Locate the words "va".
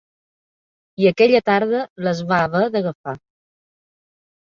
2.35-2.43